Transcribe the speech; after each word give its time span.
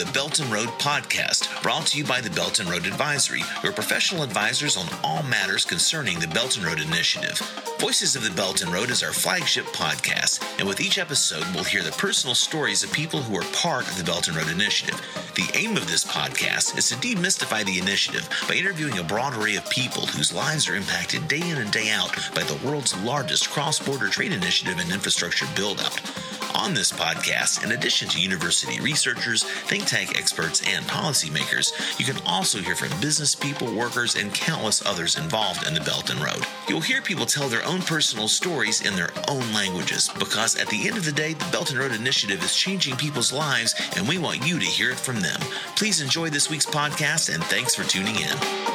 The 0.00 0.12
Belt 0.12 0.38
and 0.38 0.50
Road 0.50 0.70
podcast, 0.78 1.62
brought 1.62 1.88
to 1.88 1.98
you 1.98 2.04
by 2.04 2.22
the 2.22 2.30
Belt 2.30 2.58
and 2.58 2.70
Road 2.70 2.86
Advisory, 2.86 3.42
your 3.62 3.74
professional 3.74 4.22
advisors 4.22 4.78
on 4.78 4.86
all 5.04 5.22
matters 5.22 5.66
concerning 5.66 6.18
the 6.18 6.28
Belt 6.28 6.56
and 6.56 6.64
Road 6.64 6.80
Initiative. 6.80 7.38
Voices 7.78 8.16
of 8.16 8.24
the 8.24 8.30
Belt 8.30 8.62
and 8.62 8.72
Road 8.72 8.88
is 8.88 9.02
our 9.02 9.12
flagship 9.12 9.66
podcast, 9.66 10.42
and 10.58 10.66
with 10.66 10.80
each 10.80 10.96
episode, 10.96 11.44
we'll 11.54 11.64
hear 11.64 11.82
the 11.82 11.92
personal 11.92 12.34
stories 12.34 12.82
of 12.82 12.90
people 12.94 13.20
who 13.20 13.36
are 13.36 13.52
part 13.52 13.86
of 13.90 13.98
the 13.98 14.04
Belt 14.04 14.26
and 14.28 14.38
Road 14.38 14.48
Initiative. 14.48 14.98
The 15.34 15.50
aim 15.52 15.76
of 15.76 15.86
this 15.86 16.06
podcast 16.06 16.78
is 16.78 16.88
to 16.88 16.94
demystify 16.94 17.66
the 17.66 17.78
initiative 17.78 18.26
by 18.48 18.54
interviewing 18.54 18.98
a 18.98 19.04
broad 19.04 19.36
array 19.36 19.56
of 19.56 19.68
people 19.68 20.06
whose 20.06 20.32
lives 20.32 20.66
are 20.66 20.76
impacted 20.76 21.28
day 21.28 21.42
in 21.42 21.58
and 21.58 21.70
day 21.70 21.90
out 21.90 22.16
by 22.34 22.42
the 22.44 22.58
world's 22.66 22.96
largest 23.02 23.50
cross 23.50 23.78
border 23.78 24.08
trade 24.08 24.32
initiative 24.32 24.78
and 24.78 24.90
infrastructure 24.92 25.46
build 25.54 25.78
out. 25.78 26.00
On 26.60 26.74
this 26.74 26.92
podcast, 26.92 27.64
in 27.64 27.72
addition 27.72 28.06
to 28.10 28.20
university 28.20 28.80
researchers, 28.80 29.44
think 29.44 29.86
tank 29.86 30.18
experts, 30.18 30.60
and 30.68 30.84
policymakers, 30.84 31.72
you 31.98 32.04
can 32.04 32.22
also 32.26 32.58
hear 32.58 32.76
from 32.76 32.90
business 33.00 33.34
people, 33.34 33.74
workers, 33.74 34.14
and 34.14 34.32
countless 34.34 34.84
others 34.84 35.16
involved 35.16 35.66
in 35.66 35.72
the 35.72 35.80
Belt 35.80 36.10
and 36.10 36.22
Road. 36.22 36.44
You'll 36.68 36.82
hear 36.82 37.00
people 37.00 37.24
tell 37.24 37.48
their 37.48 37.64
own 37.64 37.80
personal 37.80 38.28
stories 38.28 38.82
in 38.82 38.94
their 38.94 39.08
own 39.26 39.50
languages 39.54 40.10
because 40.18 40.54
at 40.56 40.68
the 40.68 40.86
end 40.86 40.98
of 40.98 41.06
the 41.06 41.12
day, 41.12 41.32
the 41.32 41.48
Belt 41.50 41.70
and 41.70 41.78
Road 41.78 41.92
Initiative 41.92 42.44
is 42.44 42.54
changing 42.54 42.96
people's 42.96 43.32
lives, 43.32 43.74
and 43.96 44.06
we 44.06 44.18
want 44.18 44.46
you 44.46 44.58
to 44.58 44.66
hear 44.66 44.90
it 44.90 45.00
from 45.00 45.20
them. 45.20 45.40
Please 45.76 46.02
enjoy 46.02 46.28
this 46.28 46.50
week's 46.50 46.66
podcast, 46.66 47.34
and 47.34 47.42
thanks 47.44 47.74
for 47.74 47.84
tuning 47.84 48.16
in. 48.16 48.69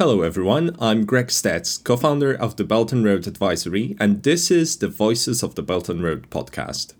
Hello 0.00 0.22
everyone, 0.22 0.74
I'm 0.80 1.04
Greg 1.04 1.26
Stetz, 1.26 1.76
co-founder 1.76 2.32
of 2.32 2.56
the 2.56 2.64
Belt 2.64 2.90
and 2.90 3.04
Road 3.04 3.26
Advisory, 3.26 3.98
and 4.00 4.22
this 4.22 4.50
is 4.50 4.78
the 4.78 4.88
Voices 4.88 5.42
of 5.42 5.56
the 5.56 5.62
Belt 5.62 5.90
and 5.90 6.02
Road 6.02 6.30
podcast. 6.30 6.94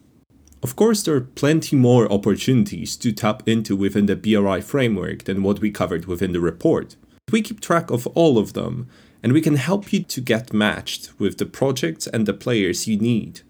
Of 0.62 0.74
course, 0.74 1.02
there 1.02 1.14
are 1.14 1.20
plenty 1.20 1.76
more 1.76 2.10
opportunities 2.10 2.96
to 2.96 3.12
tap 3.12 3.46
into 3.46 3.76
within 3.76 4.06
the 4.06 4.16
BRI 4.16 4.60
framework 4.60 5.24
than 5.24 5.42
what 5.42 5.60
we 5.60 5.70
covered 5.70 6.06
within 6.06 6.32
the 6.32 6.40
report. 6.40 6.96
We 7.30 7.42
keep 7.42 7.60
track 7.60 7.90
of 7.90 8.06
all 8.08 8.38
of 8.38 8.54
them, 8.54 8.88
and 9.22 9.32
we 9.32 9.40
can 9.40 9.56
help 9.56 9.92
you 9.92 10.02
to 10.02 10.20
get 10.20 10.52
matched 10.52 11.10
with 11.18 11.38
the 11.38 11.46
projects 11.46 12.06
and 12.06 12.26
the 12.26 12.32
players 12.32 12.86
you 12.86 12.96
need, 12.96 13.40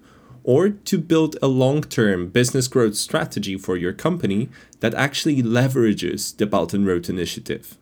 or 0.42 0.70
to 0.70 0.98
build 0.98 1.36
a 1.40 1.46
long 1.46 1.82
term 1.82 2.28
business 2.28 2.68
growth 2.68 2.96
strategy 2.96 3.56
for 3.56 3.76
your 3.76 3.92
company 3.92 4.48
that 4.80 4.94
actually 4.94 5.42
leverages 5.42 6.36
the 6.36 6.46
Belt 6.46 6.74
and 6.74 6.86
Road 6.86 7.08
Initiative. 7.08 7.76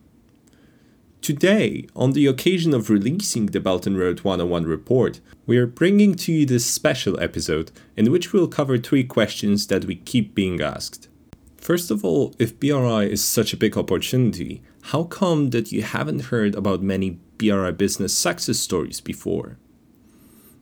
Today, 1.24 1.86
on 1.96 2.12
the 2.12 2.26
occasion 2.26 2.74
of 2.74 2.90
releasing 2.90 3.46
the 3.46 3.58
Belt 3.58 3.86
and 3.86 3.98
Road 3.98 4.20
101 4.20 4.64
report, 4.66 5.20
we 5.46 5.56
are 5.56 5.66
bringing 5.66 6.16
to 6.16 6.30
you 6.30 6.44
this 6.44 6.66
special 6.66 7.18
episode 7.18 7.72
in 7.96 8.12
which 8.12 8.34
we'll 8.34 8.46
cover 8.46 8.76
three 8.76 9.04
questions 9.04 9.68
that 9.68 9.86
we 9.86 9.94
keep 9.94 10.34
being 10.34 10.60
asked. 10.60 11.08
First 11.56 11.90
of 11.90 12.04
all, 12.04 12.34
if 12.38 12.60
BRI 12.60 13.10
is 13.10 13.24
such 13.24 13.54
a 13.54 13.56
big 13.56 13.74
opportunity, 13.78 14.62
how 14.92 15.04
come 15.04 15.48
that 15.48 15.72
you 15.72 15.80
haven't 15.80 16.24
heard 16.24 16.54
about 16.54 16.82
many 16.82 17.18
BRI 17.38 17.72
business 17.72 18.12
success 18.14 18.58
stories 18.58 19.00
before? 19.00 19.56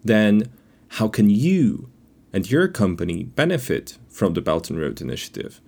Then, 0.04 0.44
how 0.90 1.08
can 1.08 1.28
you 1.28 1.90
and 2.32 2.48
your 2.48 2.68
company 2.68 3.24
benefit 3.24 3.98
from 4.08 4.34
the 4.34 4.40
Belt 4.40 4.70
and 4.70 4.78
Road 4.78 5.00
Initiative? 5.00 5.60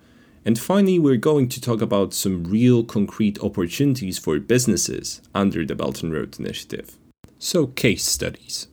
And 0.45 0.59
finally, 0.59 0.99
we're 0.99 1.17
going 1.17 1.49
to 1.49 1.59
talk 1.59 1.81
about 1.81 2.13
some 2.13 2.43
real 2.43 2.83
concrete 2.83 3.39
opportunities 3.41 4.19
for 4.19 4.39
businesses 4.39 5.19
under 5.33 5.65
the 5.65 5.73
Belt 5.73 6.03
and 6.03 6.13
Road 6.13 6.39
Initiative. 6.39 6.97
So, 7.39 7.65
case 7.65 8.05
studies. 8.05 8.67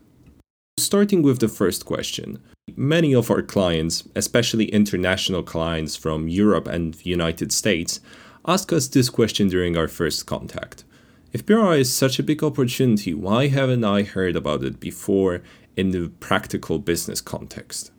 Starting 0.79 1.23
with 1.23 1.39
the 1.39 1.49
first 1.49 1.87
question. 1.87 2.43
Many 2.77 3.15
of 3.15 3.31
our 3.31 3.41
clients, 3.41 4.07
especially 4.15 4.67
international 4.67 5.43
clients 5.43 5.97
from 5.97 6.29
Europe 6.29 6.69
and 6.69 6.93
the 6.93 7.09
United 7.09 7.53
States, 7.53 8.01
ask 8.47 8.71
us 8.73 8.87
this 8.89 9.09
question 9.09 9.49
during 9.49 9.75
our 9.75 9.89
first 9.89 10.27
contact. 10.27 10.85
If 11.33 11.47
BRI 11.47 11.81
is 11.81 11.93
such 11.93 12.19
a 12.19 12.23
big 12.23 12.45
opportunity, 12.45 13.15
why 13.15 13.49
haven't 13.49 13.85
I 13.85 14.03
heard 14.03 14.37
about 14.37 14.63
it 14.63 14.79
before 14.79 15.43
in 15.75 15.91
the 15.91 16.09
practical 16.21 16.79
business 16.79 17.23
context? 17.23 17.91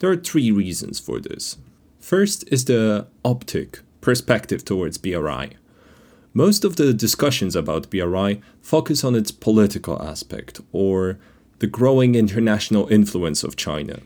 There 0.00 0.10
are 0.10 0.16
three 0.16 0.50
reasons 0.50 1.00
for 1.00 1.18
this. 1.20 1.56
First 2.04 2.44
is 2.52 2.66
the 2.66 3.06
optic 3.24 3.80
perspective 4.02 4.62
towards 4.62 4.98
BRI. 4.98 5.56
Most 6.34 6.62
of 6.62 6.76
the 6.76 6.92
discussions 6.92 7.56
about 7.56 7.88
BRI 7.88 8.42
focus 8.60 9.04
on 9.04 9.14
its 9.14 9.30
political 9.30 9.96
aspect 10.02 10.60
or 10.70 11.18
the 11.60 11.66
growing 11.66 12.14
international 12.14 12.88
influence 12.88 13.42
of 13.42 13.56
China. 13.56 14.00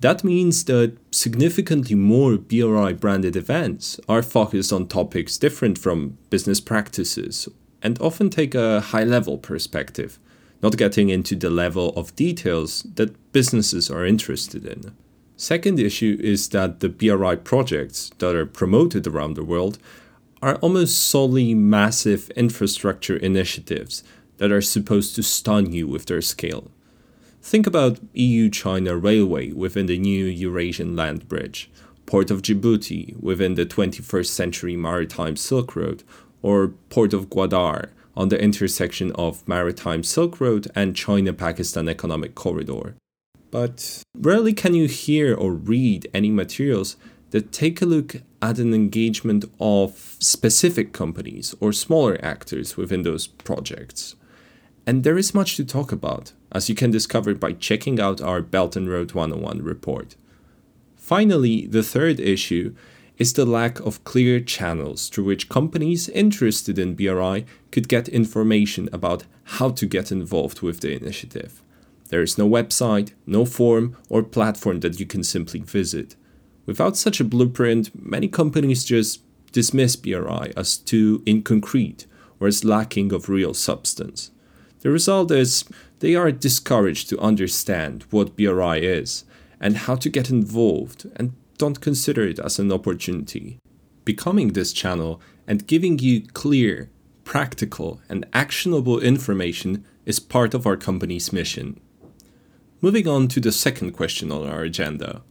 That 0.00 0.22
means 0.22 0.64
that 0.64 0.98
significantly 1.10 1.96
more 1.96 2.36
BRI 2.36 2.92
branded 2.92 3.34
events 3.34 3.98
are 4.10 4.22
focused 4.22 4.70
on 4.70 4.86
topics 4.86 5.38
different 5.38 5.78
from 5.78 6.18
business 6.28 6.60
practices 6.60 7.48
and 7.82 7.98
often 7.98 8.28
take 8.28 8.54
a 8.54 8.80
high 8.92 9.04
level 9.04 9.38
perspective, 9.38 10.18
not 10.62 10.76
getting 10.76 11.08
into 11.08 11.34
the 11.34 11.48
level 11.48 11.94
of 11.96 12.14
details 12.14 12.82
that 12.96 13.32
businesses 13.32 13.90
are 13.90 14.04
interested 14.04 14.66
in. 14.66 14.92
Second 15.40 15.78
issue 15.78 16.18
is 16.20 16.48
that 16.48 16.80
the 16.80 16.88
BRI 16.88 17.36
projects 17.36 18.10
that 18.18 18.34
are 18.34 18.44
promoted 18.44 19.06
around 19.06 19.34
the 19.34 19.44
world 19.44 19.78
are 20.42 20.56
almost 20.56 20.98
solely 20.98 21.54
massive 21.54 22.28
infrastructure 22.30 23.16
initiatives 23.16 24.02
that 24.38 24.50
are 24.50 24.60
supposed 24.60 25.14
to 25.14 25.22
stun 25.22 25.72
you 25.72 25.86
with 25.86 26.06
their 26.06 26.20
scale. 26.20 26.72
Think 27.40 27.68
about 27.68 28.00
EU 28.14 28.50
China 28.50 28.96
Railway 28.96 29.52
within 29.52 29.86
the 29.86 29.96
new 29.96 30.24
Eurasian 30.24 30.96
Land 30.96 31.28
Bridge, 31.28 31.70
Port 32.04 32.32
of 32.32 32.42
Djibouti 32.42 33.16
within 33.22 33.54
the 33.54 33.64
21st 33.64 34.26
century 34.26 34.74
Maritime 34.74 35.36
Silk 35.36 35.76
Road, 35.76 36.02
or 36.42 36.72
Port 36.90 37.12
of 37.14 37.30
Gwadar 37.30 37.90
on 38.16 38.28
the 38.28 38.42
intersection 38.42 39.12
of 39.12 39.46
Maritime 39.46 40.02
Silk 40.02 40.40
Road 40.40 40.66
and 40.74 40.96
China 40.96 41.32
Pakistan 41.32 41.88
Economic 41.88 42.34
Corridor 42.34 42.96
but 43.50 44.02
rarely 44.16 44.52
can 44.52 44.74
you 44.74 44.86
hear 44.86 45.34
or 45.34 45.52
read 45.52 46.08
any 46.12 46.30
materials 46.30 46.96
that 47.30 47.52
take 47.52 47.82
a 47.82 47.86
look 47.86 48.16
at 48.40 48.58
an 48.58 48.72
engagement 48.72 49.44
of 49.60 50.16
specific 50.18 50.92
companies 50.92 51.54
or 51.60 51.72
smaller 51.72 52.18
actors 52.22 52.76
within 52.76 53.02
those 53.02 53.26
projects. 53.26 54.16
And 54.86 55.04
there 55.04 55.18
is 55.18 55.34
much 55.34 55.56
to 55.56 55.64
talk 55.64 55.92
about, 55.92 56.32
as 56.52 56.68
you 56.68 56.74
can 56.74 56.90
discover 56.90 57.34
by 57.34 57.52
checking 57.52 58.00
out 58.00 58.22
our 58.22 58.40
Belt 58.40 58.76
and 58.76 58.88
Road 58.88 59.12
101 59.12 59.62
report. 59.62 60.16
Finally, 60.96 61.66
the 61.66 61.82
third 61.82 62.20
issue 62.20 62.74
is 63.18 63.32
the 63.32 63.44
lack 63.44 63.80
of 63.80 64.04
clear 64.04 64.40
channels 64.40 65.08
through 65.08 65.24
which 65.24 65.48
companies 65.48 66.08
interested 66.10 66.78
in 66.78 66.94
BRI 66.94 67.44
could 67.72 67.88
get 67.88 68.08
information 68.08 68.88
about 68.92 69.24
how 69.44 69.70
to 69.70 69.86
get 69.86 70.12
involved 70.12 70.62
with 70.62 70.80
the 70.80 70.94
initiative. 70.94 71.62
There 72.08 72.22
is 72.22 72.38
no 72.38 72.48
website, 72.48 73.12
no 73.26 73.44
form, 73.44 73.96
or 74.08 74.22
platform 74.22 74.80
that 74.80 74.98
you 74.98 75.06
can 75.06 75.22
simply 75.22 75.60
visit. 75.60 76.16
Without 76.66 76.96
such 76.96 77.20
a 77.20 77.24
blueprint, 77.24 77.90
many 77.94 78.28
companies 78.28 78.84
just 78.84 79.22
dismiss 79.52 79.96
BRI 79.96 80.52
as 80.56 80.76
too 80.76 81.20
inconcrete 81.26 82.06
or 82.40 82.48
as 82.48 82.64
lacking 82.64 83.12
of 83.12 83.28
real 83.28 83.54
substance. 83.54 84.30
The 84.80 84.90
result 84.90 85.30
is 85.30 85.64
they 86.00 86.14
are 86.14 86.30
discouraged 86.30 87.08
to 87.08 87.18
understand 87.18 88.04
what 88.10 88.36
BRI 88.36 88.78
is 88.80 89.24
and 89.60 89.76
how 89.76 89.96
to 89.96 90.08
get 90.08 90.30
involved 90.30 91.10
and 91.16 91.32
don't 91.56 91.80
consider 91.80 92.22
it 92.22 92.38
as 92.38 92.58
an 92.58 92.70
opportunity. 92.70 93.58
Becoming 94.04 94.52
this 94.52 94.72
channel 94.72 95.20
and 95.46 95.66
giving 95.66 95.98
you 95.98 96.22
clear, 96.32 96.90
practical, 97.24 98.00
and 98.08 98.24
actionable 98.32 99.00
information 99.00 99.84
is 100.06 100.20
part 100.20 100.54
of 100.54 100.66
our 100.66 100.76
company's 100.76 101.32
mission. 101.32 101.80
Moving 102.80 103.08
on 103.08 103.26
to 103.28 103.40
the 103.40 103.50
second 103.50 103.90
question 103.92 104.30
on 104.30 104.46
our 104.46 104.62
agenda. 104.62 105.22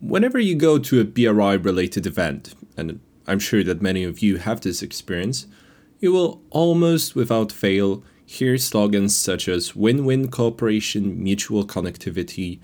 Whenever 0.00 0.40
you 0.40 0.56
go 0.56 0.76
to 0.76 1.00
a 1.00 1.04
BRI 1.04 1.54
related 1.54 2.04
event, 2.04 2.56
and 2.76 2.98
I'm 3.28 3.38
sure 3.38 3.62
that 3.62 3.80
many 3.80 4.02
of 4.02 4.18
you 4.18 4.38
have 4.38 4.60
this 4.60 4.82
experience, 4.82 5.46
you 6.00 6.12
will 6.12 6.42
almost 6.50 7.14
without 7.14 7.52
fail 7.52 8.02
hear 8.26 8.58
slogans 8.58 9.14
such 9.14 9.46
as 9.46 9.76
win 9.76 10.04
win 10.04 10.32
cooperation, 10.32 11.22
mutual 11.22 11.64
connectivity, 11.64 12.58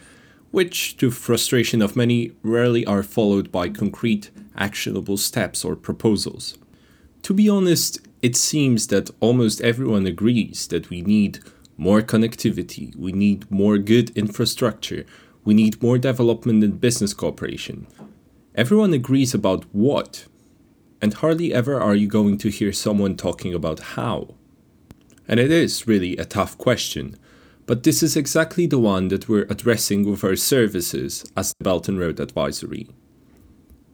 which, 0.50 0.96
to 0.96 1.12
frustration 1.12 1.80
of 1.80 1.94
many, 1.94 2.32
rarely 2.42 2.84
are 2.84 3.04
followed 3.04 3.52
by 3.52 3.68
concrete, 3.68 4.32
actionable 4.56 5.16
steps 5.16 5.64
or 5.64 5.76
proposals. 5.76 6.58
To 7.22 7.32
be 7.32 7.48
honest, 7.48 8.00
it 8.22 8.34
seems 8.34 8.88
that 8.88 9.10
almost 9.20 9.60
everyone 9.60 10.06
agrees 10.06 10.66
that 10.68 10.90
we 10.90 11.00
need 11.00 11.38
more 11.78 12.02
connectivity, 12.02 12.94
we 12.96 13.12
need 13.12 13.50
more 13.50 13.78
good 13.78 14.10
infrastructure, 14.16 15.06
we 15.44 15.54
need 15.54 15.80
more 15.82 15.96
development 15.96 16.62
and 16.64 16.80
business 16.80 17.14
cooperation. 17.14 17.86
Everyone 18.54 18.92
agrees 18.92 19.32
about 19.32 19.64
what, 19.72 20.26
and 21.00 21.14
hardly 21.14 21.54
ever 21.54 21.80
are 21.80 21.94
you 21.94 22.08
going 22.08 22.36
to 22.38 22.50
hear 22.50 22.72
someone 22.72 23.16
talking 23.16 23.54
about 23.54 23.78
how. 23.94 24.34
And 25.28 25.38
it 25.38 25.52
is 25.52 25.86
really 25.86 26.16
a 26.16 26.24
tough 26.24 26.58
question, 26.58 27.16
but 27.66 27.84
this 27.84 28.02
is 28.02 28.16
exactly 28.16 28.66
the 28.66 28.78
one 28.80 29.08
that 29.08 29.28
we're 29.28 29.46
addressing 29.48 30.10
with 30.10 30.24
our 30.24 30.36
services 30.36 31.24
as 31.36 31.54
the 31.58 31.64
Belt 31.64 31.88
and 31.88 32.00
Road 32.00 32.18
Advisory. 32.18 32.88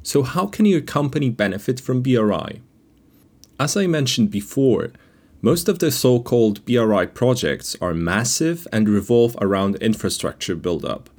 So, 0.02 0.22
how 0.22 0.46
can 0.46 0.64
your 0.64 0.80
company 0.80 1.28
benefit 1.28 1.80
from 1.80 2.02
BRI? 2.02 2.62
As 3.60 3.76
I 3.76 3.86
mentioned 3.86 4.30
before, 4.30 4.92
most 5.44 5.68
of 5.68 5.78
the 5.78 5.90
so 5.90 6.20
called 6.20 6.64
BRI 6.64 7.04
projects 7.04 7.76
are 7.82 7.92
massive 7.92 8.66
and 8.72 8.88
revolve 8.88 9.36
around 9.42 9.76
infrastructure 9.76 10.56
buildup. 10.56 11.10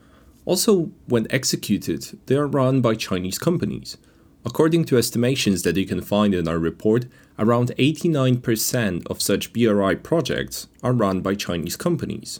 Also, 0.45 0.89
when 1.05 1.27
executed, 1.29 2.17
they 2.25 2.33
are 2.33 2.47
run 2.47 2.81
by 2.81 2.95
Chinese 2.95 3.37
companies. 3.37 3.97
According 4.43 4.85
to 4.85 4.97
estimations 4.97 5.61
that 5.61 5.77
you 5.77 5.85
can 5.85 6.01
find 6.01 6.33
in 6.33 6.47
our 6.47 6.57
report, 6.57 7.05
around 7.37 7.71
89% 7.77 9.05
of 9.11 9.21
such 9.21 9.53
BRI 9.53 9.93
projects 9.93 10.69
are 10.81 10.91
run 10.91 11.21
by 11.21 11.35
Chinese 11.35 11.75
companies. 11.75 12.39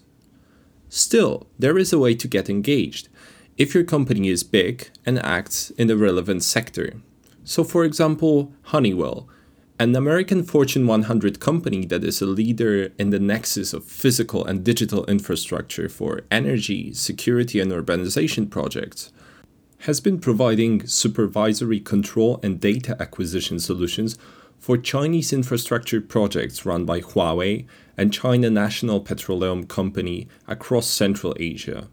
Still, 0.90 1.46
there 1.60 1.78
is 1.78 1.94
a 1.94 2.00
way 2.00 2.16
to 2.16 2.28
get 2.28 2.50
engaged 2.50 3.10
if 3.58 3.76
your 3.76 3.84
company 3.84 4.30
is 4.30 4.42
big 4.44 4.90
and 5.06 5.20
acts 5.20 5.70
in 5.78 5.86
the 5.86 5.98
relevant 5.98 6.42
sector. 6.42 6.94
So, 7.44 7.64
for 7.64 7.86
example, 7.86 8.52
Honeywell, 8.74 9.30
an 9.78 9.94
American 9.94 10.42
Fortune 10.42 10.88
100 10.88 11.42
company 11.42 11.86
that 11.86 12.02
is 12.02 12.22
a 12.22 12.26
leader 12.26 12.94
in 12.98 13.10
the 13.10 13.20
nexus 13.20 13.74
of 13.74 13.84
physical 13.84 14.46
and 14.46 14.64
digital 14.64 15.06
infrastructure 15.08 15.90
for 15.90 16.22
energy, 16.32 16.94
security, 16.94 17.60
and 17.60 17.74
urbanization 17.74 18.50
projects, 18.50 19.12
has 19.80 20.00
been 20.00 20.18
providing 20.18 20.88
supervisory 20.88 21.82
control 21.82 22.40
and 22.42 22.62
data 22.62 22.96
acquisition 23.02 23.60
solutions 23.60 24.18
for 24.58 24.78
Chinese 24.78 25.34
infrastructure 25.34 26.00
projects 26.00 26.66
run 26.66 26.86
by 26.86 27.02
Huawei 27.02 27.66
and 27.98 28.14
China 28.14 28.50
National 28.50 29.02
Petroleum 29.02 29.66
Company 29.66 30.30
across 30.48 30.88
Central 30.88 31.36
Asia. 31.38 31.90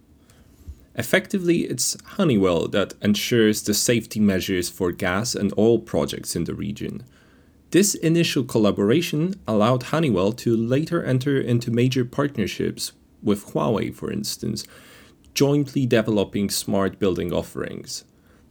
Effectively, 0.95 1.63
it's 1.63 1.97
Honeywell 2.17 2.69
that 2.69 2.95
ensures 3.03 3.61
the 3.63 3.75
safety 3.75 4.21
measures 4.21 4.69
for 4.69 4.93
gas 4.93 5.35
and 5.35 5.53
oil 5.59 5.81
projects 5.81 6.37
in 6.37 6.45
the 6.45 6.55
region. 6.55 7.03
This 7.73 7.95
initial 7.95 8.45
collaboration 8.45 9.41
allowed 9.49 9.85
Honeywell 9.85 10.33
to 10.45 10.55
later 10.55 11.03
enter 11.03 11.41
into 11.41 11.71
major 11.71 12.05
partnerships 12.05 12.93
with 13.23 13.47
Huawei, 13.47 13.95
for 13.95 14.13
instance, 14.13 14.67
jointly 15.33 15.87
developing 15.87 16.51
smart 16.51 16.99
building 16.99 17.33
offerings. 17.33 18.05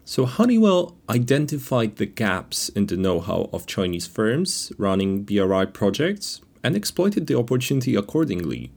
So 0.06 0.26
Honeywell 0.26 0.98
identified 1.08 1.98
the 1.98 2.08
gaps 2.08 2.70
in 2.70 2.88
the 2.88 2.98
know 2.98 3.20
how 3.20 3.52
of 3.54 3.68
Chinese 3.68 4.08
firms 4.08 4.74
running 4.80 5.22
BRI 5.22 5.68
projects 5.68 6.42
and 6.64 6.76
exploited 6.76 7.28
the 7.28 7.38
opportunity 7.38 7.94
accordingly. 7.94 8.72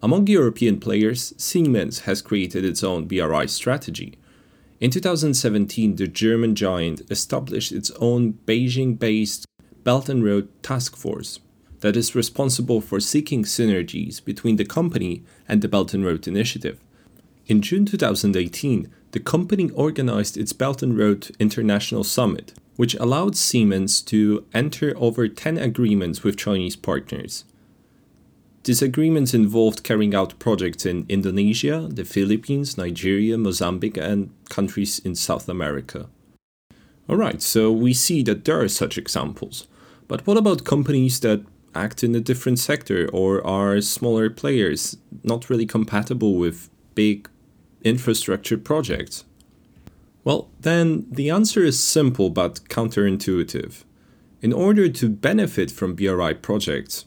Among 0.00 0.26
European 0.26 0.80
players, 0.80 1.34
Siemens 1.36 2.00
has 2.00 2.22
created 2.22 2.64
its 2.64 2.82
own 2.82 3.06
BRI 3.06 3.46
strategy. 3.46 4.16
In 4.80 4.90
2017, 4.90 5.96
the 5.96 6.08
German 6.08 6.54
giant 6.54 7.02
established 7.10 7.72
its 7.72 7.90
own 8.00 8.38
Beijing 8.46 8.98
based 8.98 9.44
Belt 9.86 10.08
and 10.08 10.24
Road 10.24 10.48
Task 10.64 10.96
Force 10.96 11.38
that 11.78 11.96
is 11.96 12.16
responsible 12.16 12.80
for 12.80 12.98
seeking 12.98 13.44
synergies 13.44 14.18
between 14.24 14.56
the 14.56 14.64
company 14.64 15.22
and 15.48 15.62
the 15.62 15.68
Belt 15.68 15.94
and 15.94 16.04
Road 16.04 16.26
Initiative. 16.26 16.80
In 17.46 17.62
June 17.62 17.86
2018, 17.86 18.90
the 19.12 19.20
company 19.20 19.70
organized 19.70 20.36
its 20.36 20.52
Belt 20.52 20.82
and 20.82 20.98
Road 20.98 21.30
International 21.38 22.02
Summit, 22.02 22.52
which 22.74 22.96
allowed 22.96 23.36
Siemens 23.36 24.02
to 24.02 24.44
enter 24.52 24.92
over 24.96 25.28
10 25.28 25.56
agreements 25.56 26.24
with 26.24 26.36
Chinese 26.36 26.74
partners. 26.74 27.44
These 28.64 28.82
agreements 28.82 29.34
involved 29.34 29.84
carrying 29.84 30.16
out 30.16 30.36
projects 30.40 30.84
in 30.84 31.06
Indonesia, 31.08 31.86
the 31.88 32.04
Philippines, 32.04 32.76
Nigeria, 32.76 33.38
Mozambique, 33.38 33.98
and 33.98 34.30
countries 34.48 34.98
in 34.98 35.14
South 35.14 35.48
America. 35.48 36.08
Alright, 37.08 37.40
so 37.40 37.70
we 37.70 37.94
see 37.94 38.24
that 38.24 38.44
there 38.44 38.60
are 38.60 38.66
such 38.66 38.98
examples. 38.98 39.68
But 40.08 40.26
what 40.26 40.36
about 40.36 40.64
companies 40.64 41.20
that 41.20 41.44
act 41.74 42.02
in 42.02 42.14
a 42.14 42.20
different 42.20 42.58
sector 42.58 43.08
or 43.12 43.46
are 43.46 43.80
smaller 43.80 44.30
players, 44.30 44.96
not 45.22 45.50
really 45.50 45.66
compatible 45.66 46.34
with 46.34 46.70
big 46.94 47.28
infrastructure 47.84 48.56
projects? 48.56 49.24
Well, 50.24 50.48
then 50.60 51.06
the 51.10 51.30
answer 51.30 51.62
is 51.62 51.78
simple 51.78 52.30
but 52.30 52.64
counterintuitive. 52.68 53.84
In 54.42 54.52
order 54.52 54.88
to 54.88 55.08
benefit 55.08 55.70
from 55.70 55.94
BRI 55.94 56.34
projects, 56.34 57.04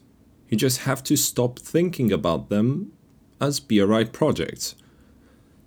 you 0.49 0.57
just 0.57 0.79
have 0.79 1.03
to 1.03 1.15
stop 1.15 1.59
thinking 1.59 2.11
about 2.11 2.49
them 2.49 2.91
as 3.39 3.59
BRI 3.59 4.05
projects. 4.05 4.75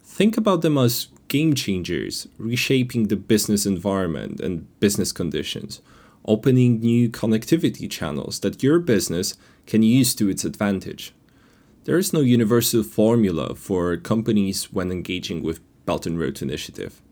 Think 0.02 0.36
about 0.36 0.62
them 0.62 0.76
as 0.76 1.08
game 1.28 1.54
changers, 1.54 2.28
reshaping 2.36 3.08
the 3.08 3.16
business 3.16 3.64
environment 3.64 4.40
and 4.40 4.66
business 4.80 5.12
conditions, 5.12 5.80
opening 6.24 6.80
new 6.80 7.08
connectivity 7.08 7.90
channels 7.90 8.40
that 8.40 8.62
your 8.62 8.78
business 8.78 9.34
can 9.66 9.82
use 9.82 10.14
to 10.14 10.28
its 10.28 10.44
advantage. 10.44 11.12
There 11.84 11.98
is 11.98 12.12
no 12.12 12.20
universal 12.20 12.82
formula 12.82 13.54
for 13.54 13.96
companies 13.96 14.72
when 14.72 14.92
engaging 14.92 15.42
with 15.42 15.60
Belt 15.84 16.06
and 16.06 16.18
Road 16.18 16.40
Initiative. 16.40 17.02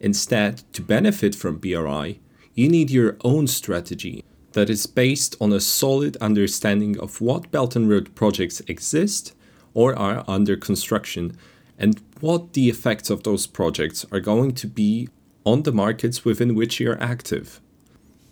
Instead, 0.00 0.62
to 0.72 0.82
benefit 0.82 1.34
from 1.34 1.58
BRI, 1.58 2.20
you 2.54 2.68
need 2.68 2.90
your 2.90 3.16
own 3.22 3.46
strategy 3.46 4.24
that 4.52 4.70
is 4.70 4.86
based 4.86 5.36
on 5.38 5.52
a 5.52 5.60
solid 5.60 6.16
understanding 6.16 6.98
of 6.98 7.20
what 7.20 7.50
Belt 7.50 7.76
and 7.76 7.88
Road 7.90 8.14
projects 8.14 8.60
exist 8.60 9.34
or 9.74 9.94
are 9.98 10.24
under 10.26 10.56
construction 10.56 11.36
and 11.78 12.00
what 12.20 12.54
the 12.54 12.70
effects 12.70 13.10
of 13.10 13.22
those 13.22 13.46
projects 13.46 14.06
are 14.10 14.20
going 14.20 14.52
to 14.52 14.66
be 14.66 15.10
on 15.44 15.62
the 15.62 15.72
markets 15.72 16.24
within 16.24 16.54
which 16.54 16.80
you're 16.80 17.00
active. 17.02 17.60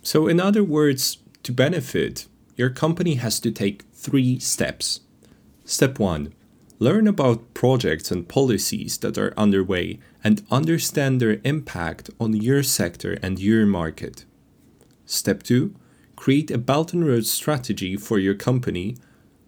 So, 0.05 0.27
in 0.27 0.39
other 0.39 0.63
words, 0.63 1.17
to 1.41 1.51
benefit, 1.51 2.27
your 2.55 2.69
company 2.69 3.15
has 3.15 3.39
to 3.39 3.49
take 3.49 3.85
three 3.91 4.37
steps. 4.37 4.99
Step 5.63 5.97
1 5.97 6.31
Learn 6.77 7.07
about 7.07 7.55
projects 7.55 8.11
and 8.11 8.29
policies 8.29 8.99
that 8.99 9.17
are 9.17 9.33
underway 9.35 9.97
and 10.23 10.45
understand 10.51 11.19
their 11.19 11.41
impact 11.43 12.11
on 12.19 12.35
your 12.35 12.61
sector 12.61 13.17
and 13.23 13.39
your 13.39 13.65
market. 13.65 14.25
Step 15.07 15.41
2 15.41 15.73
Create 16.15 16.51
a 16.51 16.59
Belt 16.59 16.93
and 16.93 17.07
Road 17.07 17.25
strategy 17.25 17.97
for 17.97 18.19
your 18.19 18.35
company, 18.35 18.97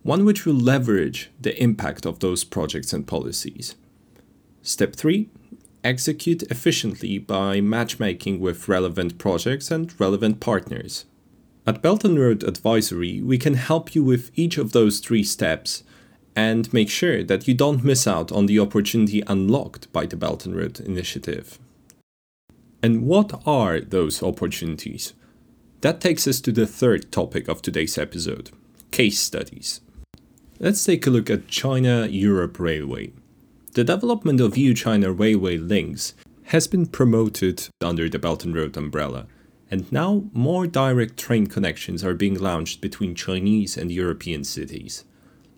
one 0.02 0.26
which 0.26 0.44
will 0.44 0.56
leverage 0.56 1.30
the 1.40 1.56
impact 1.62 2.04
of 2.04 2.18
those 2.18 2.44
projects 2.44 2.94
and 2.94 3.06
policies. 3.06 3.76
Step 4.64 4.96
3 4.96 5.30
Execute 5.88 6.44
efficiently 6.52 7.18
by 7.18 7.62
matchmaking 7.62 8.42
with 8.42 8.68
relevant 8.68 9.18
projects 9.18 9.72
and 9.72 9.98
relevant 9.98 10.42
partners. 10.42 11.06
At 11.66 11.82
Belt 11.82 12.04
and 12.04 12.20
Road 12.20 12.44
Advisory, 12.44 13.22
we 13.22 13.38
can 13.38 13.54
help 13.54 13.96
you 13.96 14.04
with 14.04 14.30
each 14.36 14.58
of 14.58 14.74
those 14.74 15.00
three 15.00 15.24
steps 15.24 15.86
and 16.36 16.74
make 16.74 16.90
sure 16.90 17.24
that 17.24 17.48
you 17.48 17.54
don't 17.54 17.86
miss 17.86 18.06
out 18.06 18.34
on 18.34 18.48
the 18.48 18.60
opportunity 18.60 19.24
unlocked 19.28 19.90
by 19.94 20.06
the 20.06 20.18
Belt 20.18 20.46
and 20.46 20.58
Road 20.58 20.82
Initiative. 20.82 21.58
And 22.84 23.04
what 23.04 23.42
are 23.46 23.80
those 23.80 24.22
opportunities? 24.22 25.14
That 25.80 26.02
takes 26.02 26.28
us 26.28 26.42
to 26.42 26.52
the 26.52 26.68
third 26.68 27.14
topic 27.14 27.48
of 27.48 27.62
today's 27.62 27.98
episode 27.98 28.52
case 28.92 29.22
studies. 29.22 29.80
Let's 30.60 30.84
take 30.84 31.08
a 31.08 31.12
look 31.12 31.30
at 31.30 31.48
China 31.48 32.08
Europe 32.08 32.60
Railway. 32.60 33.14
The 33.78 33.84
development 33.84 34.42
of 34.42 34.58
EU 34.58 34.74
China 34.74 35.12
railway 35.12 35.60
links 35.60 36.16
has 36.46 36.66
been 36.66 36.88
promoted 36.88 37.70
under 37.80 38.10
the 38.10 38.18
Belt 38.18 38.44
and 38.44 38.56
Road 38.56 38.76
umbrella, 38.76 39.28
and 39.70 39.92
now 39.92 40.24
more 40.34 40.66
direct 40.66 41.16
train 41.16 41.46
connections 41.46 42.04
are 42.04 42.16
being 42.16 42.40
launched 42.40 42.82
between 42.82 43.14
Chinese 43.14 43.78
and 43.78 43.92
European 43.92 44.44
cities. 44.44 45.04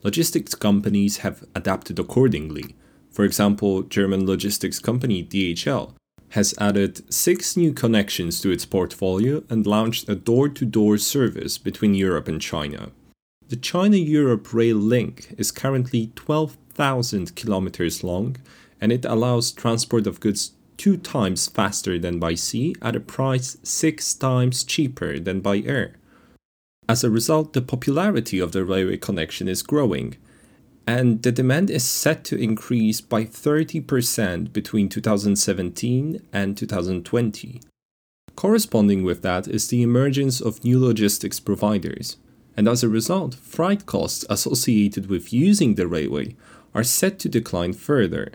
Logistics 0.03 0.53
companies 0.53 1.19
have 1.19 1.45
adapted 1.55 1.97
accordingly. 1.97 2.75
For 3.09 3.23
example, 3.23 3.83
German 3.83 4.25
logistics 4.25 4.79
company 4.79 5.23
DHL 5.23 5.93
has 6.31 6.53
added 6.57 7.13
six 7.13 7.55
new 7.55 7.71
connections 7.71 8.41
to 8.41 8.51
its 8.51 8.65
portfolio 8.65 9.45
and 9.49 9.65
launched 9.65 10.09
a 10.09 10.15
door 10.15 10.49
to 10.49 10.65
door 10.65 10.97
service 10.97 11.57
between 11.57 11.93
Europe 11.93 12.27
and 12.27 12.41
China. 12.41 12.91
The 13.47 13.55
China 13.55 13.95
Europe 13.95 14.53
Rail 14.53 14.75
Link 14.75 15.33
is 15.37 15.51
currently 15.51 16.07
12,000 16.79 17.35
kilometers 17.35 18.05
long 18.05 18.37
and 18.79 18.93
it 18.93 19.03
allows 19.03 19.51
transport 19.51 20.07
of 20.07 20.21
goods 20.21 20.53
two 20.77 20.95
times 20.95 21.45
faster 21.49 21.99
than 21.99 22.19
by 22.19 22.33
sea 22.33 22.73
at 22.81 22.95
a 22.95 23.01
price 23.01 23.57
six 23.63 24.13
times 24.13 24.63
cheaper 24.63 25.19
than 25.19 25.41
by 25.41 25.57
air. 25.57 25.95
As 26.87 27.03
a 27.03 27.09
result, 27.09 27.51
the 27.51 27.61
popularity 27.61 28.39
of 28.39 28.53
the 28.53 28.63
railway 28.63 28.95
connection 28.95 29.49
is 29.49 29.61
growing 29.61 30.15
and 30.87 31.21
the 31.21 31.33
demand 31.33 31.69
is 31.69 31.83
set 31.83 32.23
to 32.23 32.37
increase 32.37 33.01
by 33.01 33.25
30% 33.25 34.53
between 34.53 34.87
2017 34.87 36.21
and 36.31 36.57
2020. 36.57 37.59
Corresponding 38.37 39.03
with 39.03 39.21
that 39.21 39.49
is 39.49 39.67
the 39.67 39.81
emergence 39.81 40.39
of 40.39 40.63
new 40.63 40.79
logistics 40.79 41.41
providers, 41.41 42.15
and 42.55 42.69
as 42.69 42.83
a 42.83 42.89
result, 42.89 43.35
freight 43.35 43.85
costs 43.85 44.25
associated 44.29 45.07
with 45.07 45.33
using 45.33 45.75
the 45.75 45.87
railway 45.87 46.35
are 46.73 46.83
set 46.83 47.19
to 47.19 47.29
decline 47.29 47.73
further. 47.73 48.31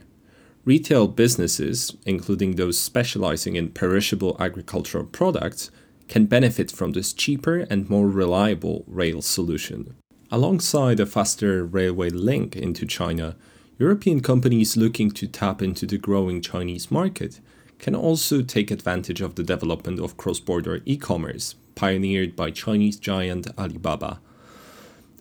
Retail 0.64 1.08
businesses, 1.08 1.96
including 2.06 2.56
those 2.56 2.78
specializing 2.78 3.56
in 3.56 3.68
perishable 3.68 4.36
agricultural 4.40 5.04
products, 5.04 5.70
can 6.08 6.26
benefit 6.26 6.70
from 6.70 6.92
this 6.92 7.12
cheaper 7.12 7.66
and 7.70 7.90
more 7.90 8.08
reliable 8.08 8.84
rail 8.86 9.20
solution. 9.22 9.94
Alongside 10.30 11.00
a 11.00 11.06
faster 11.06 11.64
railway 11.64 12.10
link 12.10 12.56
into 12.56 12.86
China, 12.86 13.36
European 13.78 14.20
companies 14.20 14.76
looking 14.76 15.10
to 15.10 15.26
tap 15.26 15.60
into 15.60 15.86
the 15.86 15.98
growing 15.98 16.40
Chinese 16.40 16.90
market 16.90 17.40
can 17.78 17.94
also 17.94 18.40
take 18.40 18.70
advantage 18.70 19.20
of 19.20 19.34
the 19.34 19.42
development 19.42 20.00
of 20.00 20.16
cross 20.16 20.40
border 20.40 20.80
e 20.84 20.96
commerce 20.96 21.56
pioneered 21.74 22.36
by 22.36 22.50
Chinese 22.50 22.96
giant 22.96 23.46
Alibaba. 23.58 24.20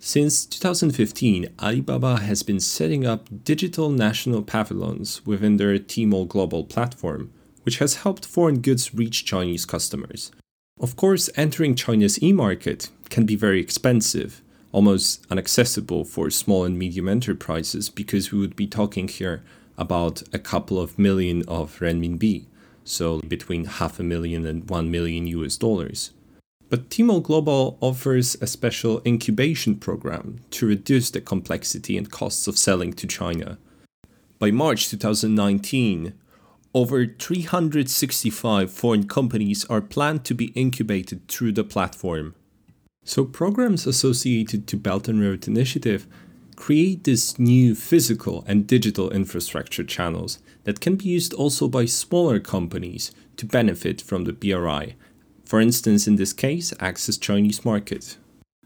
Since 0.06 0.48
2015, 0.48 1.48
Alibaba 1.62 2.20
has 2.20 2.44
been 2.44 2.60
setting 2.60 3.08
up 3.08 3.30
digital 3.46 3.90
national 3.90 4.44
pavilions 4.44 5.26
within 5.26 5.56
their 5.56 5.80
Tmall 5.80 6.28
global 6.28 6.66
platform, 6.66 7.32
which 7.64 7.78
has 7.78 8.04
helped 8.04 8.26
foreign 8.26 8.60
goods 8.60 8.94
reach 8.94 9.24
Chinese 9.24 9.66
customers. 9.66 10.30
Of 10.78 10.98
course, 10.98 11.30
entering 11.38 11.76
China's 11.76 12.22
e 12.22 12.34
market 12.34 12.90
can 13.10 13.26
be 13.26 13.38
very 13.38 13.62
expensive, 13.62 14.42
almost 14.74 15.26
inaccessible 15.32 16.04
for 16.04 16.30
small 16.30 16.66
and 16.66 16.78
medium 16.78 17.08
enterprises 17.08 17.90
because 17.90 18.30
we 18.30 18.40
would 18.40 18.58
be 18.58 18.68
talking 18.68 19.08
here 19.08 19.42
about 19.78 20.22
a 20.34 20.38
couple 20.38 20.82
of 20.82 21.00
million 21.00 21.44
of 21.48 21.80
renminbi, 21.80 22.44
so 22.84 23.22
between 23.22 23.64
half 23.80 24.02
a 24.02 24.04
million 24.04 24.46
and 24.46 24.70
one 24.70 24.92
million 24.92 25.28
US 25.28 25.56
dollars. 25.56 26.12
But 26.74 26.90
Tmall 26.90 27.22
Global 27.22 27.78
offers 27.82 28.36
a 28.42 28.48
special 28.48 29.00
incubation 29.06 29.76
program 29.76 30.40
to 30.50 30.66
reduce 30.66 31.12
the 31.12 31.22
complexity 31.22 31.96
and 31.96 32.10
costs 32.10 32.48
of 32.48 32.58
selling 32.58 32.94
to 32.94 33.06
China. 33.06 33.60
By 34.40 34.50
March 34.50 34.90
2019, 34.90 36.16
over 36.74 37.06
365 37.06 38.72
foreign 38.72 39.08
companies 39.08 39.66
are 39.66 39.82
planned 39.82 40.26
to 40.26 40.34
be 40.34 40.46
incubated 40.56 41.28
through 41.28 41.52
the 41.52 41.64
platform. 41.64 42.34
So 43.06 43.24
programs 43.24 43.86
associated 43.86 44.66
to 44.66 44.76
Belt 44.76 45.08
and 45.08 45.22
Road 45.22 45.48
Initiative 45.48 46.08
create 46.56 47.04
this 47.04 47.38
new 47.38 47.76
physical 47.76 48.44
and 48.48 48.66
digital 48.66 49.12
infrastructure 49.12 49.84
channels 49.84 50.40
that 50.64 50.82
can 50.82 50.96
be 50.96 51.06
used 51.06 51.36
also 51.36 51.68
by 51.68 51.86
smaller 51.86 52.40
companies 52.40 53.12
to 53.38 53.46
benefit 53.46 54.02
from 54.02 54.24
the 54.24 54.34
BRI. 54.34 54.96
For 55.46 55.60
instance, 55.60 56.08
in 56.08 56.16
this 56.16 56.34
case, 56.34 56.74
access 56.80 57.18
Chinese 57.18 57.64
market. 57.66 58.18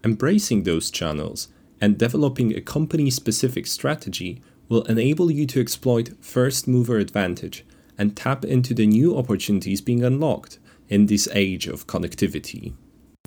Embracing 0.04 0.62
those 0.62 0.90
channels 0.90 1.48
and 1.80 1.98
developing 1.98 2.54
a 2.54 2.60
company 2.60 3.10
specific 3.10 3.66
strategy 3.66 4.40
will 4.68 4.82
enable 4.82 5.30
you 5.30 5.46
to 5.46 5.60
exploit 5.60 6.10
first 6.20 6.68
mover 6.68 6.98
advantage 6.98 7.64
and 7.96 8.16
tap 8.16 8.44
into 8.44 8.74
the 8.74 8.86
new 8.86 9.16
opportunities 9.16 9.80
being 9.80 10.04
unlocked 10.04 10.58
in 10.88 11.06
this 11.06 11.28
age 11.32 11.66
of 11.66 11.86
connectivity. 11.86 12.74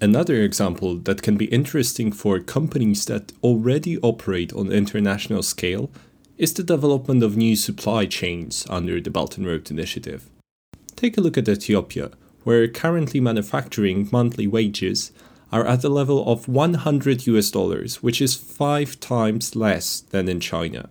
Another 0.01 0.41
example 0.41 0.95
that 0.95 1.21
can 1.21 1.37
be 1.37 1.45
interesting 1.45 2.11
for 2.11 2.39
companies 2.39 3.05
that 3.05 3.33
already 3.43 3.99
operate 3.99 4.51
on 4.53 4.71
international 4.71 5.43
scale 5.43 5.91
is 6.37 6.53
the 6.53 6.63
development 6.63 7.21
of 7.21 7.37
new 7.37 7.55
supply 7.55 8.07
chains 8.07 8.65
under 8.69 8.99
the 8.99 9.11
Belt 9.11 9.37
and 9.37 9.45
Road 9.45 9.69
Initiative. 9.69 10.27
Take 10.95 11.17
a 11.17 11.21
look 11.21 11.37
at 11.37 11.47
Ethiopia, 11.47 12.11
where 12.43 12.67
currently 12.67 13.19
manufacturing 13.19 14.09
monthly 14.11 14.47
wages 14.47 15.11
are 15.51 15.65
at 15.65 15.81
the 15.81 15.89
level 15.89 16.31
of 16.31 16.47
100 16.47 17.27
US 17.27 17.51
dollars, 17.51 18.01
which 18.01 18.21
is 18.21 18.35
5 18.35 18.99
times 18.99 19.55
less 19.55 19.99
than 19.99 20.29
in 20.29 20.39
China. 20.39 20.89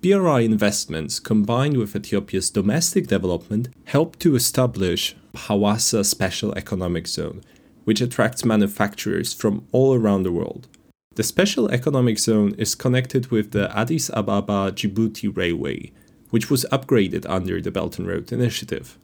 BRI 0.00 0.44
investments 0.44 1.20
combined 1.20 1.76
with 1.76 1.94
Ethiopia's 1.94 2.50
domestic 2.50 3.06
development 3.06 3.68
help 3.84 4.18
to 4.18 4.34
establish 4.34 5.14
Hawassa 5.34 6.04
Special 6.04 6.52
Economic 6.54 7.06
Zone, 7.06 7.42
which 7.84 8.00
attracts 8.00 8.44
manufacturers 8.44 9.32
from 9.32 9.66
all 9.72 9.94
around 9.94 10.24
the 10.24 10.32
world. 10.32 10.68
The 11.14 11.22
Special 11.22 11.68
Economic 11.70 12.18
Zone 12.18 12.54
is 12.56 12.74
connected 12.74 13.30
with 13.30 13.50
the 13.52 13.70
Addis 13.76 14.10
Ababa 14.10 14.72
Djibouti 14.72 15.36
Railway, 15.36 15.92
which 16.30 16.50
was 16.50 16.66
upgraded 16.72 17.26
under 17.28 17.60
the 17.60 17.70
Belt 17.70 17.98
and 17.98 18.08
Road 18.08 18.32
Initiative. 18.32 18.98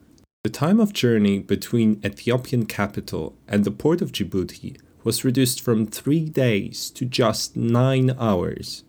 The 0.49 0.55
time 0.67 0.81
of 0.81 0.95
journey 0.95 1.40
between 1.40 2.00
Ethiopian 2.02 2.64
capital 2.64 3.37
and 3.47 3.64
the 3.64 3.71
port 3.71 4.00
of 4.00 4.12
Djibouti 4.12 4.78
was 5.05 5.23
reduced 5.23 5.61
from 5.61 5.87
three 5.87 6.31
days 6.31 6.88
to 6.93 7.05
just 7.05 7.55
nine 7.55 8.17
hours. 8.19 8.83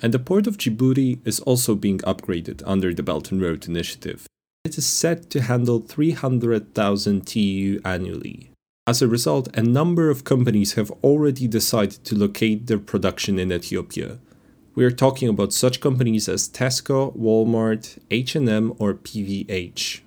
And 0.00 0.14
the 0.14 0.20
port 0.20 0.46
of 0.46 0.58
Djibouti 0.58 1.18
is 1.26 1.40
also 1.40 1.74
being 1.74 1.98
upgraded 2.06 2.62
under 2.64 2.94
the 2.94 3.02
Belt 3.02 3.32
and 3.32 3.42
Road 3.42 3.66
Initiative. 3.66 4.28
It 4.64 4.78
is 4.78 4.86
set 4.86 5.28
to 5.30 5.42
handle 5.42 5.80
300,000 5.80 7.26
TEU 7.26 7.80
annually. 7.84 8.52
As 8.86 9.02
a 9.02 9.08
result, 9.08 9.48
a 9.56 9.60
number 9.60 10.08
of 10.08 10.22
companies 10.22 10.74
have 10.74 10.92
already 11.02 11.48
decided 11.48 12.04
to 12.04 12.14
locate 12.14 12.68
their 12.68 12.78
production 12.78 13.40
in 13.40 13.52
Ethiopia. 13.52 14.20
We 14.76 14.84
are 14.84 14.92
talking 14.92 15.28
about 15.28 15.52
such 15.52 15.80
companies 15.80 16.28
as 16.28 16.48
Tesco, 16.48 17.12
Walmart, 17.18 17.98
H&M 18.12 18.74
or 18.78 18.94
PVH. 18.94 20.01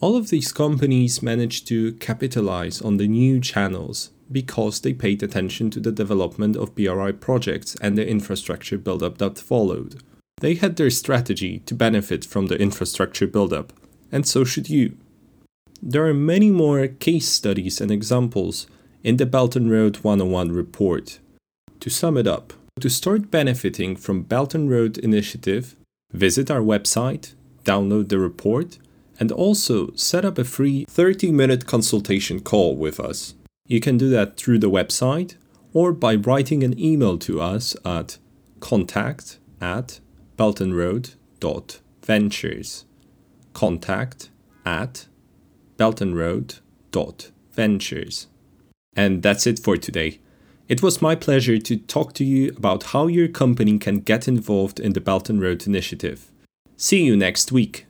All 0.00 0.16
of 0.16 0.30
these 0.30 0.50
companies 0.50 1.22
managed 1.22 1.66
to 1.68 1.92
capitalize 1.92 2.80
on 2.80 2.96
the 2.96 3.06
new 3.06 3.38
channels 3.38 4.10
because 4.32 4.80
they 4.80 4.94
paid 4.94 5.22
attention 5.22 5.68
to 5.70 5.80
the 5.80 5.92
development 5.92 6.56
of 6.56 6.74
BRI 6.74 7.12
projects 7.12 7.76
and 7.82 7.98
the 7.98 8.08
infrastructure 8.08 8.78
buildup 8.78 9.18
that 9.18 9.38
followed. 9.38 10.02
They 10.38 10.54
had 10.54 10.76
their 10.76 10.88
strategy 10.88 11.58
to 11.66 11.74
benefit 11.74 12.24
from 12.24 12.46
the 12.46 12.56
infrastructure 12.56 13.26
buildup, 13.26 13.74
and 14.10 14.26
so 14.26 14.42
should 14.42 14.70
you. 14.70 14.96
There 15.82 16.06
are 16.06 16.14
many 16.14 16.50
more 16.50 16.86
case 16.86 17.28
studies 17.28 17.78
and 17.78 17.90
examples 17.90 18.66
in 19.04 19.18
the 19.18 19.26
Belt 19.26 19.54
and 19.54 19.70
Road 19.70 19.98
101 19.98 20.52
report. 20.52 21.18
To 21.80 21.90
sum 21.90 22.16
it 22.16 22.26
up, 22.26 22.54
to 22.80 22.88
start 22.88 23.30
benefiting 23.30 23.96
from 23.96 24.22
Belt 24.22 24.54
and 24.54 24.70
Road 24.70 24.96
initiative, 24.96 25.76
visit 26.10 26.50
our 26.50 26.60
website, 26.60 27.34
download 27.64 28.08
the 28.08 28.18
report, 28.18 28.78
and 29.20 29.30
also 29.30 29.92
set 29.94 30.24
up 30.24 30.38
a 30.38 30.44
free 30.44 30.84
30 30.88 31.30
minute 31.30 31.66
consultation 31.66 32.40
call 32.40 32.74
with 32.74 32.98
us. 32.98 33.34
You 33.66 33.78
can 33.78 33.98
do 33.98 34.08
that 34.10 34.38
through 34.38 34.58
the 34.58 34.70
website 34.70 35.36
or 35.72 35.92
by 35.92 36.16
writing 36.16 36.64
an 36.64 36.76
email 36.78 37.18
to 37.18 37.40
us 37.40 37.76
at 37.84 38.18
contact 38.58 39.38
at 39.60 40.00
beltandroad.ventures. 40.36 42.84
Contact 43.52 44.30
at 44.64 45.06
beltandroad.ventures. 45.76 48.26
And 48.96 49.22
that's 49.22 49.46
it 49.46 49.60
for 49.60 49.76
today. 49.76 50.18
It 50.68 50.82
was 50.82 51.00
my 51.02 51.14
pleasure 51.14 51.58
to 51.58 51.76
talk 51.76 52.14
to 52.14 52.24
you 52.24 52.48
about 52.56 52.84
how 52.84 53.06
your 53.06 53.28
company 53.28 53.76
can 53.78 54.00
get 54.00 54.26
involved 54.28 54.80
in 54.80 54.94
the 54.94 55.00
Belt 55.00 55.28
and 55.28 55.38
Road 55.40 55.64
Initiative. 55.66 56.30
See 56.76 57.04
you 57.04 57.16
next 57.16 57.52
week. 57.52 57.86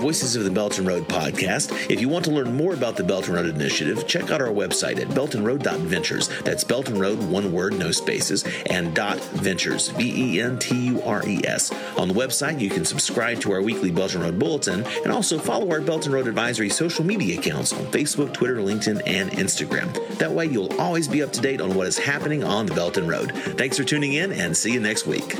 Voices 0.00 0.34
of 0.34 0.44
the 0.44 0.50
Belt 0.50 0.78
and 0.78 0.88
Road 0.88 1.06
podcast. 1.08 1.90
If 1.90 2.00
you 2.00 2.08
want 2.08 2.24
to 2.24 2.30
learn 2.30 2.56
more 2.56 2.72
about 2.72 2.96
the 2.96 3.04
Belt 3.04 3.26
and 3.26 3.36
Road 3.36 3.46
Initiative, 3.46 4.06
check 4.06 4.30
out 4.30 4.40
our 4.40 4.48
website 4.48 4.98
at 4.98 5.08
beltandroad.ventures. 5.08 6.28
That's 6.40 6.64
Belt 6.64 6.88
and 6.88 6.98
Road, 6.98 7.18
one 7.18 7.52
word, 7.52 7.78
no 7.78 7.90
spaces, 7.90 8.44
and 8.66 8.94
dot 8.94 9.18
ventures, 9.20 9.88
V 9.88 10.36
E 10.36 10.40
N 10.40 10.58
T 10.58 10.74
U 10.86 11.02
R 11.02 11.22
E 11.26 11.42
S. 11.44 11.70
On 11.98 12.08
the 12.08 12.14
website, 12.14 12.60
you 12.60 12.70
can 12.70 12.86
subscribe 12.86 13.40
to 13.40 13.52
our 13.52 13.60
weekly 13.60 13.90
Belt 13.90 14.14
and 14.14 14.24
Road 14.24 14.38
Bulletin 14.38 14.84
and 15.04 15.12
also 15.12 15.38
follow 15.38 15.70
our 15.70 15.82
Belt 15.82 16.06
and 16.06 16.14
Road 16.14 16.28
Advisory 16.28 16.70
social 16.70 17.04
media 17.04 17.38
accounts 17.38 17.74
on 17.74 17.84
Facebook, 17.86 18.32
Twitter, 18.32 18.56
LinkedIn, 18.56 19.02
and 19.06 19.30
Instagram. 19.32 19.92
That 20.16 20.32
way, 20.32 20.46
you'll 20.46 20.72
always 20.80 21.08
be 21.08 21.22
up 21.22 21.32
to 21.34 21.42
date 21.42 21.60
on 21.60 21.74
what 21.74 21.86
is 21.86 21.98
happening 21.98 22.42
on 22.42 22.64
the 22.64 22.74
Belt 22.74 22.96
and 22.96 23.08
Road. 23.08 23.32
Thanks 23.58 23.76
for 23.76 23.84
tuning 23.84 24.14
in 24.14 24.32
and 24.32 24.56
see 24.56 24.72
you 24.72 24.80
next 24.80 25.06
week. 25.06 25.36